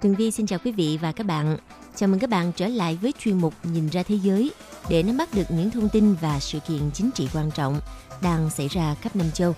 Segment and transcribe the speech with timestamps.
[0.00, 1.56] Tường Vi xin chào quý vị và các bạn.
[1.94, 4.50] Chào mừng các bạn trở lại với chuyên mục Nhìn ra thế giới
[4.88, 7.80] để nắm bắt được những thông tin và sự kiện chính trị quan trọng
[8.22, 9.54] đang xảy ra khắp năm châu.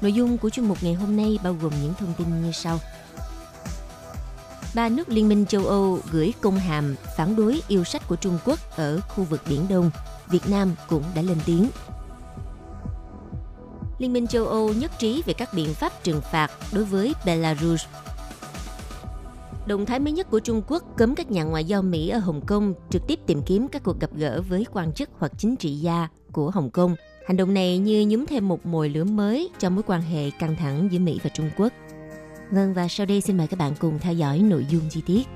[0.00, 2.80] Nội dung của chuyên mục ngày hôm nay bao gồm những thông tin như sau.
[4.74, 8.38] Ba nước Liên minh châu Âu gửi công hàm phản đối yêu sách của Trung
[8.44, 9.90] Quốc ở khu vực Biển Đông.
[10.28, 11.68] Việt Nam cũng đã lên tiếng.
[13.98, 17.84] Liên minh châu Âu nhất trí về các biện pháp trừng phạt đối với Belarus
[19.68, 22.40] Động thái mới nhất của Trung Quốc cấm các nhà ngoại giao Mỹ ở Hồng
[22.46, 25.74] Kông trực tiếp tìm kiếm các cuộc gặp gỡ với quan chức hoặc chính trị
[25.74, 26.96] gia của Hồng Kông.
[27.26, 30.56] Hành động này như nhúm thêm một mồi lửa mới cho mối quan hệ căng
[30.56, 31.72] thẳng giữa Mỹ và Trung Quốc.
[32.50, 35.28] Vâng và sau đây xin mời các bạn cùng theo dõi nội dung chi tiết.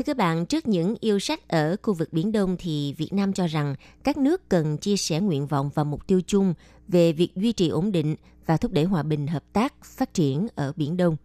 [0.00, 3.32] Thưa các bạn, trước những yêu sách ở khu vực Biển Đông thì Việt Nam
[3.32, 6.54] cho rằng các nước cần chia sẻ nguyện vọng và mục tiêu chung
[6.88, 10.48] về việc duy trì ổn định và thúc đẩy hòa bình hợp tác phát triển
[10.54, 11.16] ở Biển Đông.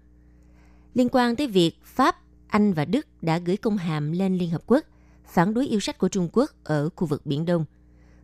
[0.93, 2.15] Liên quan tới việc Pháp,
[2.47, 4.85] Anh và Đức đã gửi công hàm lên Liên Hợp Quốc
[5.25, 7.65] phản đối yêu sách của Trung Quốc ở khu vực Biển Đông.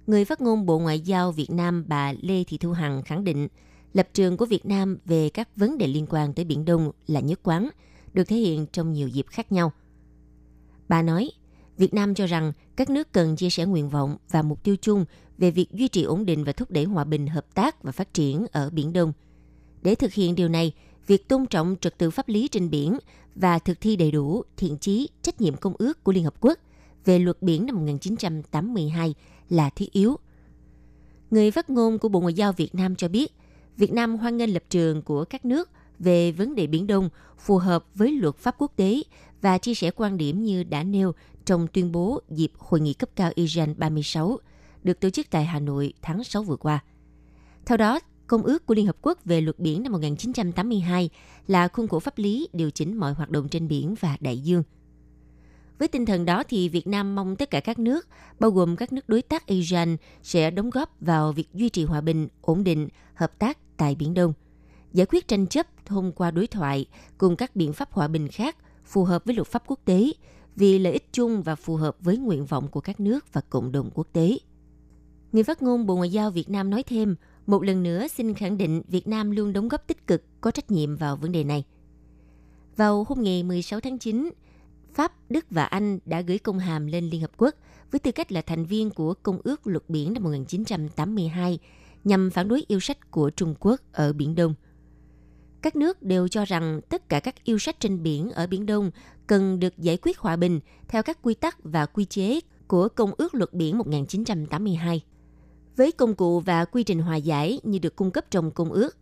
[0.07, 3.47] Người phát ngôn Bộ Ngoại giao Việt Nam bà Lê Thị Thu Hằng khẳng định
[3.93, 7.19] lập trường của Việt Nam về các vấn đề liên quan tới Biển Đông là
[7.19, 7.69] nhất quán,
[8.13, 9.71] được thể hiện trong nhiều dịp khác nhau–
[10.91, 11.31] Bà nói,
[11.77, 15.05] Việt Nam cho rằng các nước cần chia sẻ nguyện vọng và mục tiêu chung
[15.37, 18.13] về việc duy trì ổn định và thúc đẩy hòa bình, hợp tác và phát
[18.13, 19.13] triển ở Biển Đông.
[19.81, 20.73] Để thực hiện điều này,
[21.07, 22.97] việc tôn trọng trật tự pháp lý trên biển
[23.35, 26.59] và thực thi đầy đủ thiện chí trách nhiệm công ước của Liên Hợp Quốc
[27.05, 29.15] về luật biển năm 1982
[29.49, 30.17] là thiết yếu.
[31.29, 33.33] Người phát ngôn của Bộ Ngoại giao Việt Nam cho biết,
[33.77, 35.69] Việt Nam hoan nghênh lập trường của các nước
[36.03, 39.01] về vấn đề Biển Đông phù hợp với luật pháp quốc tế
[39.41, 41.11] và chia sẻ quan điểm như đã nêu
[41.45, 44.39] trong tuyên bố dịp Hội nghị cấp cao ASEAN 36
[44.83, 46.79] được tổ chức tại Hà Nội tháng 6 vừa qua.
[47.65, 47.99] Theo đó,
[48.31, 51.09] Công ước của Liên Hợp Quốc về luật biển năm 1982
[51.47, 54.63] là khuôn khổ pháp lý điều chỉnh mọi hoạt động trên biển và đại dương.
[55.79, 58.07] Với tinh thần đó thì Việt Nam mong tất cả các nước,
[58.39, 62.01] bao gồm các nước đối tác ASEAN, sẽ đóng góp vào việc duy trì hòa
[62.01, 64.33] bình, ổn định, hợp tác tại Biển Đông,
[64.93, 66.85] giải quyết tranh chấp thông qua đối thoại
[67.17, 68.57] cùng các biện pháp hòa bình khác–
[68.91, 70.11] phù hợp với luật pháp quốc tế
[70.55, 73.71] vì lợi ích chung và phù hợp với nguyện vọng của các nước và cộng
[73.71, 74.37] đồng quốc tế.
[75.31, 77.15] Người phát ngôn Bộ Ngoại giao Việt Nam nói thêm,
[77.47, 80.71] một lần nữa xin khẳng định Việt Nam luôn đóng góp tích cực, có trách
[80.71, 81.63] nhiệm vào vấn đề này.
[82.77, 84.29] Vào hôm ngày 16 tháng 9,
[84.93, 87.55] Pháp, Đức và Anh đã gửi công hàm lên Liên Hợp Quốc
[87.91, 91.59] với tư cách là thành viên của Công ước Luật Biển năm 1982
[92.03, 94.53] nhằm phản đối yêu sách của Trung Quốc ở Biển Đông–
[95.61, 98.91] các nước đều cho rằng tất cả các yêu sách trên biển ở Biển Đông
[99.27, 103.11] cần được giải quyết hòa bình theo các quy tắc và quy chế của Công
[103.17, 105.03] ước Luật Biển 1982.
[105.75, 108.97] Với công cụ và quy trình hòa giải như được cung cấp trong công ước,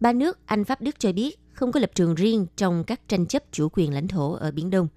[0.00, 3.26] ba nước Anh, Pháp, Đức cho biết không có lập trường riêng trong các tranh
[3.26, 4.88] chấp chủ quyền lãnh thổ ở Biển Đông.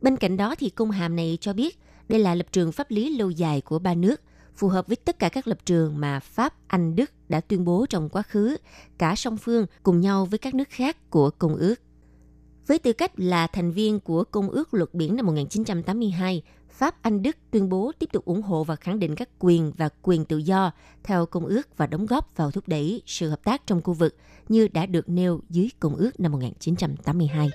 [0.00, 1.78] Bên cạnh đó thì công hàm này cho biết
[2.08, 4.20] đây là lập trường pháp lý lâu dài của ba nước–
[4.56, 7.86] phù hợp với tất cả các lập trường mà Pháp, Anh, Đức đã tuyên bố
[7.90, 8.56] trong quá khứ,
[8.98, 11.74] cả song phương cùng nhau với các nước khác của Công ước.
[12.66, 17.22] Với tư cách là thành viên của Công ước Luật Biển năm 1982, Pháp, Anh,
[17.22, 20.36] Đức tuyên bố tiếp tục ủng hộ và khẳng định các quyền và quyền tự
[20.36, 23.94] do theo Công ước và đóng góp vào thúc đẩy sự hợp tác trong khu
[23.94, 24.16] vực
[24.48, 27.50] như đã được nêu dưới Công ước năm 1982.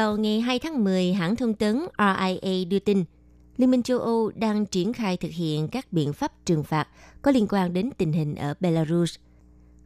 [0.00, 3.04] Vào ngày 2 tháng 10, hãng thông tấn RIA đưa tin,
[3.56, 6.88] Liên minh châu Âu đang triển khai thực hiện các biện pháp trừng phạt
[7.22, 9.14] có liên quan đến tình hình ở Belarus.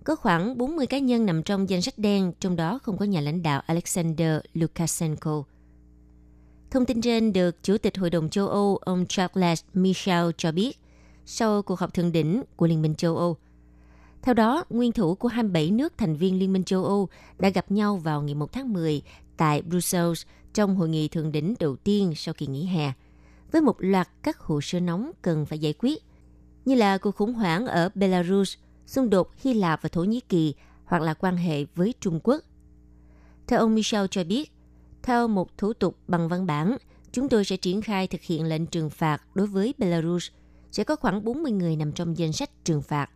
[0.05, 3.21] Có khoảng 40 cá nhân nằm trong danh sách đen, trong đó không có nhà
[3.21, 5.43] lãnh đạo Alexander Lukashenko.
[6.71, 10.79] Thông tin trên được Chủ tịch Hội đồng châu Âu ông Charles Michel cho biết
[11.27, 13.37] sau cuộc họp thượng đỉnh của Liên minh châu Âu.
[14.23, 17.09] Theo đó, nguyên thủ của 27 nước thành viên Liên minh châu Âu
[17.39, 19.03] đã gặp nhau vào ngày 1 tháng 10
[19.37, 20.23] tại Brussels
[20.55, 22.93] trong hội nghị thượng đỉnh đầu tiên sau kỳ nghỉ hè,
[23.53, 26.03] với một loạt các hồ sơ nóng cần phải giải quyết.
[26.65, 30.55] như là cuộc khủng hoảng ở Belarus, xung đột Hy Lạp và Thổ Nhĩ Kỳ
[30.85, 32.41] hoặc là quan hệ với Trung Quốc.
[33.47, 34.53] Theo ông Michel cho biết,
[35.03, 36.77] theo một thủ tục bằng văn bản,
[37.13, 40.31] chúng tôi sẽ triển khai thực hiện lệnh trừng phạt đối với Belarus.
[40.73, 43.11] Sẽ có khoảng 40 người nằm trong danh sách trừng phạt.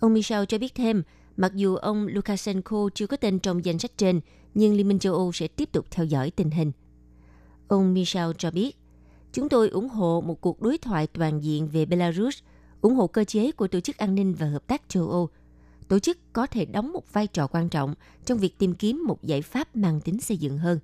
[0.00, 1.02] Ông Michel cho biết thêm,
[1.36, 4.20] mặc dù ông Lukashenko chưa có tên trong danh sách trên,
[4.54, 6.72] nhưng Liên minh châu Âu sẽ tiếp tục theo dõi tình hình.
[7.68, 8.76] Ông Michel cho biết,
[9.32, 12.38] chúng tôi ủng hộ một cuộc đối thoại toàn diện về Belarus,
[12.80, 15.28] ủng hộ cơ chế của Tổ chức An ninh và Hợp tác châu Âu.
[15.88, 19.22] Tổ chức có thể đóng một vai trò quan trọng trong việc tìm kiếm một
[19.22, 20.78] giải pháp mang tính xây dựng hơn.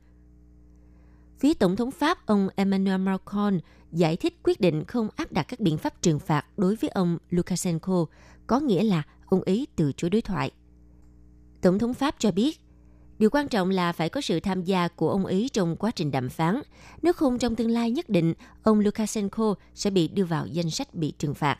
[1.39, 3.59] Phía Tổng thống Pháp ông Emmanuel Macron
[3.93, 7.19] giải thích quyết định không áp đặt các biện pháp trừng phạt đối với ông
[7.31, 8.07] Lukashenko
[8.47, 10.51] có nghĩa là ông ấy từ chối đối thoại.
[11.61, 12.61] Tổng thống Pháp cho biết,
[13.21, 16.11] điều quan trọng là phải có sự tham gia của ông ấy trong quá trình
[16.11, 16.61] đàm phán.
[17.03, 20.95] Nếu không trong tương lai nhất định, ông Lukashenko sẽ bị đưa vào danh sách
[20.95, 21.59] bị trừng phạt.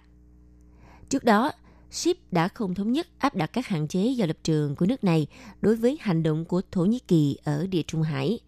[1.09, 1.53] Trước đó,
[1.91, 5.05] Ship đã không thống nhất áp đặt các hạn chế do lập trường của nước
[5.05, 5.27] này
[5.61, 8.41] đối với hành động của Thổ Nhĩ Kỳ ở Địa Trung Hải.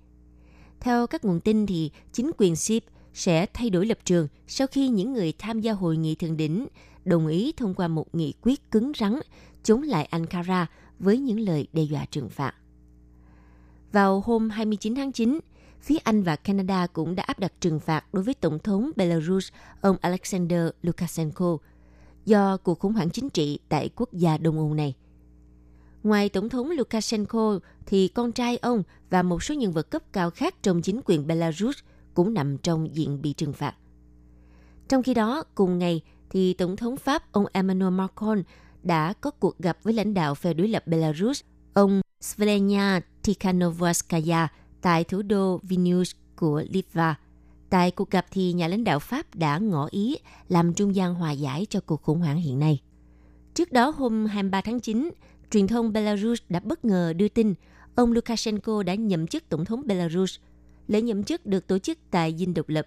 [0.81, 4.89] Theo các nguồn tin thì chính quyền Ship sẽ thay đổi lập trường sau khi
[4.89, 6.67] những người tham gia hội nghị thượng đỉnh
[7.05, 9.21] đồng ý thông qua một nghị quyết cứng rắn
[9.63, 10.67] chống lại Ankara
[10.99, 12.55] với những lời đe dọa trừng phạt.
[13.93, 15.41] Vào hôm 29 tháng 9,
[15.81, 19.49] phía Anh và Canada cũng đã áp đặt trừng phạt đối với Tổng thống Belarus
[19.81, 21.57] ông Alexander Lukashenko
[22.25, 24.95] do cuộc khủng hoảng chính trị tại quốc gia Đông Âu này.
[26.03, 30.31] Ngoài Tổng thống Lukashenko thì con trai ông và một số nhân vật cấp cao
[30.31, 31.79] khác trong chính quyền Belarus
[32.15, 33.75] cũng nằm trong diện bị trừng phạt.
[34.89, 36.01] Trong khi đó, cùng ngày,
[36.31, 38.43] thì Tổng thống Pháp ông Emmanuel Macron
[38.83, 41.41] đã có cuộc gặp với lãnh đạo phe đối lập Belarus,
[41.75, 44.49] ông Svelenia Tikhanovskaya
[44.81, 47.19] tại thủ đô Vilnius của Litva.
[47.71, 50.17] Tại cuộc gặp thì nhà lãnh đạo Pháp đã ngỏ ý
[50.49, 52.81] làm trung gian hòa giải cho cuộc khủng hoảng hiện nay.
[53.55, 55.11] Trước đó hôm 23 tháng 9,
[55.51, 57.55] truyền thông Belarus đã bất ngờ đưa tin
[57.95, 60.39] ông Lukashenko đã nhậm chức tổng thống Belarus.
[60.89, 62.87] Lễ nhậm chức được tổ chức tại Dinh Độc lập.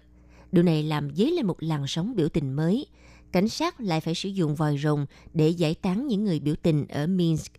[0.52, 2.86] Điều này làm dấy lên một làn sóng biểu tình mới.
[3.32, 6.86] Cảnh sát lại phải sử dụng vòi rồng để giải tán những người biểu tình
[6.88, 7.52] ở Minsk.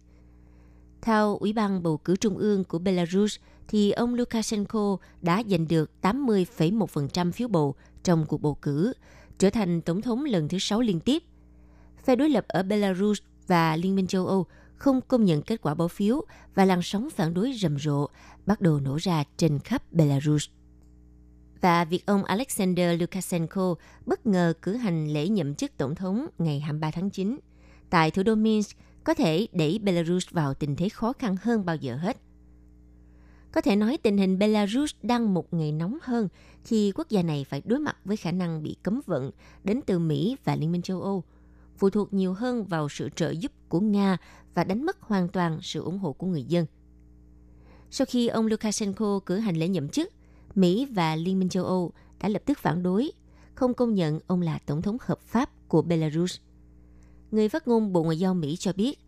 [1.01, 3.35] Theo Ủy ban bầu cử trung ương của Belarus,
[3.67, 8.93] thì ông Lukashenko đã giành được 80,1% phiếu bầu trong cuộc bầu cử,
[9.37, 11.23] trở thành tổng thống lần thứ sáu liên tiếp.
[12.03, 14.45] Phe đối lập ở Belarus và Liên minh châu Âu
[14.75, 16.21] không công nhận kết quả bỏ phiếu
[16.55, 18.07] và làn sóng phản đối rầm rộ
[18.45, 20.49] bắt đầu nổ ra trên khắp Belarus.
[21.61, 26.59] Và việc ông Alexander Lukashenko bất ngờ cử hành lễ nhậm chức tổng thống ngày
[26.59, 27.39] 23 tháng 9
[27.89, 28.77] tại thủ đô Minsk
[29.07, 32.17] có thể đẩy Belarus vào tình thế khó khăn hơn bao giờ hết.
[33.51, 36.27] Có thể nói tình hình Belarus đang một ngày nóng hơn
[36.63, 39.31] khi quốc gia này phải đối mặt với khả năng bị cấm vận
[39.63, 41.23] đến từ Mỹ và Liên minh châu Âu,
[41.77, 44.17] phụ thuộc nhiều hơn vào sự trợ giúp của Nga
[44.53, 46.65] và đánh mất hoàn toàn sự ủng hộ của người dân.
[47.91, 50.13] Sau khi ông Lukashenko cử hành lễ nhậm chức,
[50.55, 53.11] Mỹ và Liên minh châu Âu đã lập tức phản đối,
[53.55, 56.37] không công nhận ông là tổng thống hợp pháp của Belarus.
[57.31, 58.99] Người phát ngôn Bộ Ngoại giao Mỹ cho biết,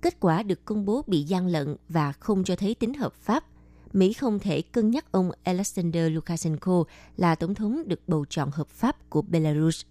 [0.00, 3.44] kết quả được công bố bị gian lận và không cho thấy tính hợp pháp.
[3.92, 6.84] Mỹ không thể cân nhắc ông Alexander Lukashenko
[7.16, 9.84] là tổng thống được bầu chọn hợp pháp của Belarus.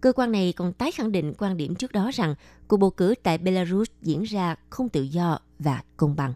[0.00, 2.34] Cơ quan này còn tái khẳng định quan điểm trước đó rằng
[2.68, 6.34] cuộc bầu cử tại Belarus diễn ra không tự do và công bằng.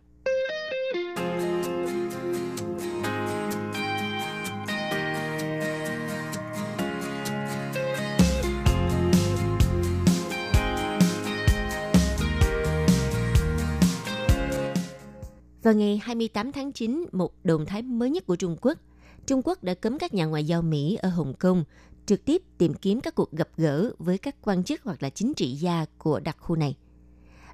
[15.67, 18.79] Vào ngày 28 tháng 9, một động thái mới nhất của Trung Quốc,
[19.27, 21.65] Trung Quốc đã cấm các nhà ngoại giao Mỹ ở Hồng Kông
[22.07, 25.35] trực tiếp tìm kiếm các cuộc gặp gỡ với các quan chức hoặc là chính
[25.35, 26.77] trị gia của đặc khu này.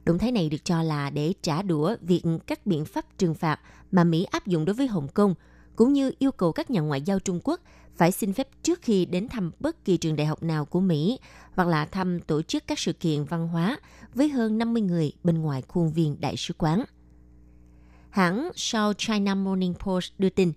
[0.05, 3.61] Động thái này được cho là để trả đũa việc các biện pháp trừng phạt
[3.93, 5.35] mà Mỹ áp dụng đối với Hồng Kông,
[5.77, 7.61] cũng như yêu cầu các nhà ngoại giao Trung Quốc
[7.97, 11.19] phải xin phép trước khi đến thăm bất kỳ trường đại học nào của Mỹ
[11.55, 13.79] hoặc là thăm tổ chức các sự kiện văn hóa
[14.15, 16.85] với hơn 50 người bên ngoài khuôn viên đại sứ quán.
[18.13, 20.53] Hãng South China Morning Post đưa tin,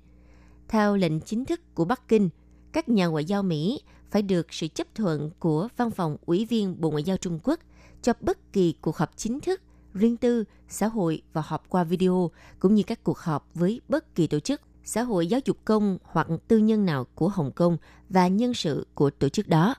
[0.68, 2.30] theo lệnh chính thức của Bắc Kinh,
[2.72, 3.82] các nhà ngoại giao Mỹ
[4.12, 7.60] phải được sự chấp thuận của Văn phòng Ủy viên Bộ Ngoại giao Trung Quốc
[8.02, 9.62] cho bất kỳ cuộc họp chính thức,
[9.94, 14.16] riêng tư, xã hội và họp qua video, cũng như các cuộc họp với bất
[14.16, 17.78] kỳ tổ chức, xã hội giáo dục công hoặc tư nhân nào của Hồng Kông
[18.10, 19.76] và nhân sự của tổ chức đó.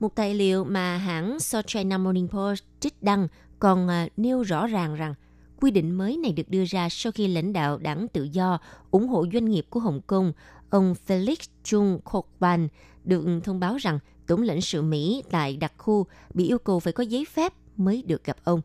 [0.00, 3.28] Một tài liệu mà hãng South China Morning Post trích đăng
[3.58, 5.14] còn à, nêu rõ ràng rằng
[5.60, 8.58] quy định mới này được đưa ra sau khi lãnh đạo đảng tự do
[8.90, 10.32] ủng hộ doanh nghiệp của Hồng Kông,
[10.70, 12.68] ông Felix Chung Kokban,
[13.04, 16.92] được thông báo rằng tổng lãnh sự Mỹ tại đặc khu bị yêu cầu phải
[16.92, 18.60] có giấy phép mới được gặp ông.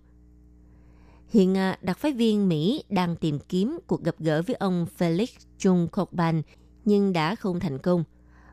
[1.28, 5.28] Hiện à, đặc phái viên Mỹ đang tìm kiếm cuộc gặp gỡ với ông Felix
[5.58, 6.42] Chung Kokban
[6.86, 8.04] nhưng đã không thành công.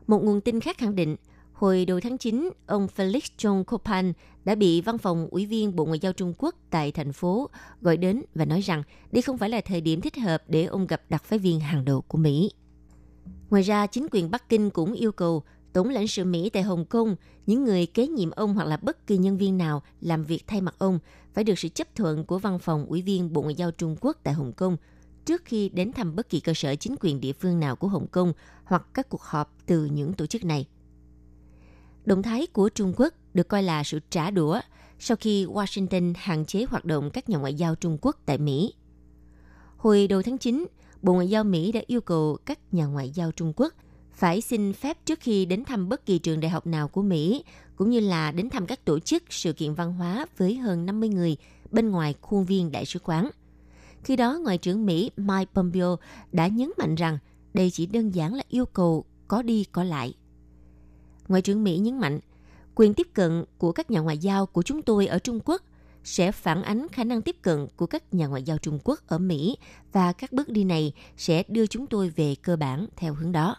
[0.07, 1.15] Một nguồn tin khác khẳng định,
[1.59, 4.13] hồi đầu tháng 9, ông Felix Chong Kopan
[4.45, 7.49] đã bị văn phòng ủy viên Bộ Ngoại giao Trung Quốc tại thành phố
[7.81, 10.87] gọi đến và nói rằng đây không phải là thời điểm thích hợp để ông
[10.87, 12.51] gặp đặc phái viên hàng đầu của Mỹ.
[13.49, 16.85] Ngoài ra, chính quyền Bắc Kinh cũng yêu cầu Tổng lãnh sự Mỹ tại Hồng
[16.85, 20.47] Kông, những người kế nhiệm ông hoặc là bất kỳ nhân viên nào làm việc
[20.47, 20.99] thay mặt ông
[21.33, 24.17] phải được sự chấp thuận của văn phòng ủy viên Bộ Ngoại giao Trung Quốc
[24.23, 24.77] tại Hồng Kông
[25.25, 28.07] trước khi đến thăm bất kỳ cơ sở chính quyền địa phương nào của Hồng
[28.07, 30.67] Kông hoặc các cuộc họp từ những tổ chức này.
[32.09, 34.59] Động thái của Trung Quốc được coi là sự trả đũa
[34.99, 38.73] sau khi Washington hạn chế hoạt động các nhà ngoại giao Trung Quốc tại Mỹ.
[39.77, 40.65] Hồi đầu tháng 9,
[41.01, 43.73] Bộ Ngoại giao Mỹ đã yêu cầu các nhà ngoại giao Trung Quốc–
[44.19, 47.43] phải xin phép trước khi đến thăm bất kỳ trường đại học nào của Mỹ,
[47.75, 51.09] cũng như là đến thăm các tổ chức sự kiện văn hóa với hơn 50
[51.09, 51.37] người
[51.71, 53.29] bên ngoài khuôn viên đại sứ quán.
[54.03, 55.97] Khi đó, Ngoại trưởng Mỹ Mike Pompeo
[56.31, 57.17] đã nhấn mạnh rằng
[57.53, 60.13] đây chỉ đơn giản là yêu cầu có đi có lại.
[61.29, 62.19] Ngoại trưởng Mỹ nhấn mạnh,
[62.75, 65.61] quyền tiếp cận của các nhà ngoại giao của chúng tôi ở Trung Quốc
[66.03, 69.17] sẽ phản ánh khả năng tiếp cận của các nhà ngoại giao Trung Quốc ở
[69.17, 69.57] Mỹ
[69.91, 73.55] và các bước đi này sẽ đưa chúng tôi về cơ bản theo hướng đó.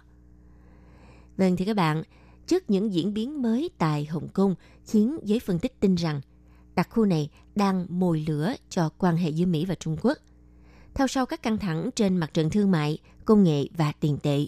[1.36, 2.02] Vâng thì các bạn,
[2.46, 6.20] trước những diễn biến mới tại Hồng Kông khiến giới phân tích tin rằng
[6.74, 10.18] đặc khu này đang mồi lửa cho quan hệ giữa Mỹ và Trung Quốc.
[10.94, 14.46] Theo sau các căng thẳng trên mặt trận thương mại, công nghệ và tiền tệ.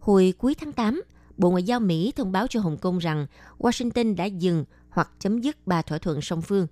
[0.00, 1.02] Hồi cuối tháng 8,
[1.36, 3.26] Bộ Ngoại giao Mỹ thông báo cho Hồng Kông rằng
[3.58, 6.66] Washington đã dừng hoặc chấm dứt ba thỏa thuận song phương,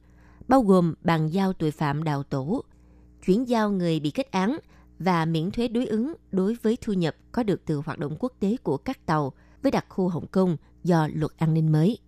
[0.49, 2.65] bao gồm bàn giao tội phạm đào tổ,
[3.27, 4.59] chuyển giao người bị kết án
[4.99, 8.33] và miễn thuế đối ứng đối với thu nhập có được từ hoạt động quốc
[8.41, 11.99] tế của các tàu với đặc khu Hồng Kông do luật an ninh mới.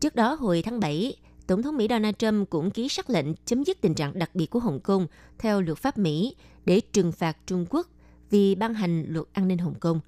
[0.00, 1.16] Trước đó hồi tháng 7,
[1.46, 4.46] Tổng thống Mỹ Donald Trump cũng ký sắc lệnh chấm dứt tình trạng đặc biệt
[4.46, 5.06] của Hồng Kông
[5.38, 7.86] theo luật pháp Mỹ để trừng phạt Trung Quốc
[8.30, 10.00] vì ban hành luật an ninh Hồng Kông.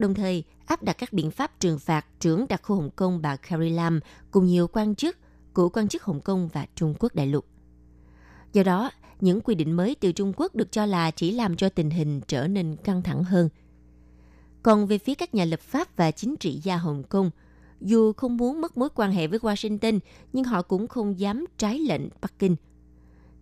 [0.00, 3.36] Đồng thời áp đặt các biện pháp trừng phạt trưởng đặc khu Hồng Kông bà
[3.36, 5.16] Carrie Lam cùng nhiều quan chức
[5.52, 7.46] của quan chức Hồng Kông và Trung Quốc đại lục.
[8.52, 8.90] Do đó,
[9.20, 12.20] những quy định mới từ Trung Quốc được cho là chỉ làm cho tình hình
[12.28, 13.48] trở nên căng thẳng hơn.
[14.62, 17.30] Còn về phía các nhà lập pháp và chính trị gia Hồng Kông,
[17.80, 19.98] dù không muốn mất mối quan hệ với Washington,
[20.32, 22.56] nhưng họ cũng không dám trái lệnh Bắc Kinh.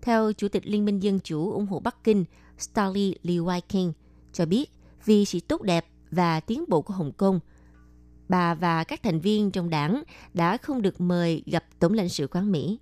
[0.02, 2.24] Theo Chủ tịch Liên minh Dân Chủ ủng hộ Bắc Kinh,
[2.58, 3.92] Stanley Lee Wai-king
[4.32, 4.70] cho biết
[5.04, 7.40] vì sự tốt đẹp và tiến bộ của Hồng Kông,
[8.28, 10.02] bà và các thành viên trong đảng
[10.34, 12.78] đã không được mời gặp Tổng lãnh sự quán Mỹ.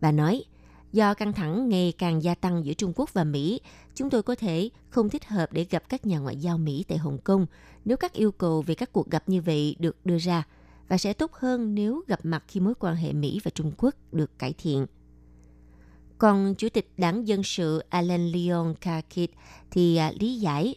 [0.00, 0.44] Bà nói,
[0.92, 3.60] Do căng thẳng ngày càng gia tăng giữa Trung Quốc và Mỹ,
[3.94, 6.98] chúng tôi có thể không thích hợp để gặp các nhà ngoại giao Mỹ tại
[6.98, 7.46] Hồng Kông
[7.84, 10.46] nếu các yêu cầu về các cuộc gặp như vậy được đưa ra
[10.88, 13.94] và sẽ tốt hơn nếu gặp mặt khi mối quan hệ Mỹ và Trung Quốc
[14.12, 14.86] được cải thiện.
[16.18, 19.30] Còn Chủ tịch Đảng Dân sự Alan Leon Kakit
[19.70, 20.74] thì à, lý giải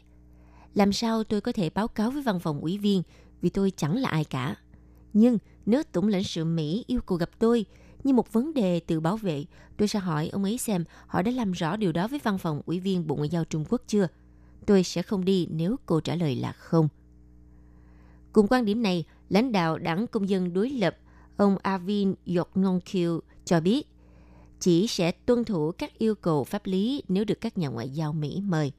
[0.73, 3.03] làm sao tôi có thể báo cáo với văn phòng ủy viên
[3.41, 4.55] vì tôi chẳng là ai cả.
[5.13, 7.65] Nhưng nếu Tổng lãnh sự Mỹ yêu cầu gặp tôi,
[8.03, 9.45] như một vấn đề tự bảo vệ,
[9.77, 12.61] tôi sẽ hỏi ông ấy xem họ đã làm rõ điều đó với văn phòng
[12.65, 14.07] ủy viên Bộ Ngoại giao Trung Quốc chưa.
[14.65, 16.87] Tôi sẽ không đi nếu cô trả lời là không.
[18.33, 20.97] Cùng quan điểm này, lãnh đạo đảng công dân đối lập
[21.37, 23.87] ông Arvin Yoknongkyu cho biết
[24.59, 28.13] chỉ sẽ tuân thủ các yêu cầu pháp lý nếu được các nhà ngoại giao
[28.13, 28.71] Mỹ mời.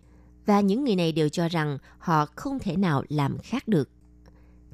[0.47, 3.89] Và những người này đều cho rằng họ không thể nào làm khác được.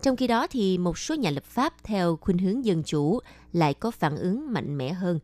[0.02, 3.20] Trong khi đó thì một số nhà lập pháp theo khuynh hướng dân chủ
[3.52, 5.18] lại có phản ứng mạnh mẽ hơn.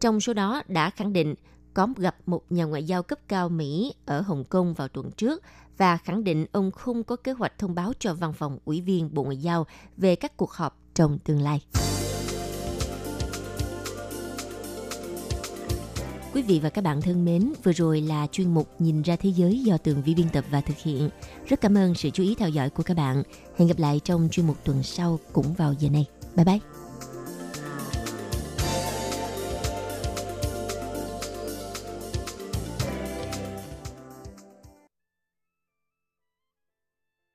[0.00, 1.34] Trong số đó đã khẳng định
[1.74, 5.42] có gặp một nhà ngoại giao cấp cao Mỹ ở Hồng Kông vào tuần trước
[5.76, 9.14] và khẳng định ông không có kế hoạch thông báo cho văn phòng ủy viên
[9.14, 9.66] Bộ Ngoại giao
[9.96, 11.62] về các cuộc họp trong tương lai.
[16.34, 19.30] Quý vị và các bạn thân mến, vừa rồi là chuyên mục Nhìn ra thế
[19.36, 21.08] giới do Tường Vi biên tập và thực hiện.
[21.46, 23.22] Rất cảm ơn sự chú ý theo dõi của các bạn.
[23.56, 26.06] Hẹn gặp lại trong chuyên mục tuần sau cũng vào giờ này.
[26.36, 26.81] Bye bye!